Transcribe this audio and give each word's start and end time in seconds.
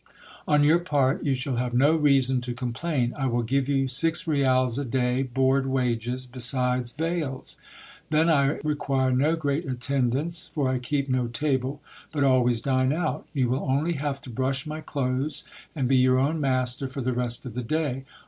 On 0.47 0.63
your 0.63 0.79
part, 0.79 1.23
you 1.23 1.35
shall 1.35 1.57
have 1.57 1.75
no 1.75 1.95
reason 1.95 2.41
to 2.41 2.55
complain. 2.55 3.13
I 3.15 3.27
will 3.27 3.43
give 3.43 3.69
you 3.69 3.87
six 3.87 4.25
rials 4.25 4.79
a 4.79 4.83
day 4.85 5.21
board 5.21 5.67
wages, 5.67 6.25
besides 6.25 6.89
vails. 6.89 7.55
Then 8.09 8.27
I 8.27 8.57
require 8.63 9.11
no 9.11 9.35
great 9.35 9.67
attendance, 9.67 10.47
for 10.55 10.67
I 10.67 10.79
keep 10.79 11.07
no 11.07 11.27
table, 11.27 11.81
but 12.11 12.23
always 12.23 12.61
dine 12.61 12.91
out. 12.91 13.27
You 13.33 13.49
will 13.49 13.63
only 13.69 13.93
have 13.93 14.19
to 14.23 14.31
brush 14.31 14.65
my 14.65 14.81
clothes, 14.81 15.43
and 15.75 15.87
be 15.87 15.97
your 15.97 16.17
own 16.17 16.41
master 16.41 16.87
for 16.87 17.01
the 17.01 17.13
rest 17.13 17.45
of 17.45 17.53
the 17.53 17.61
day. 17.61 18.03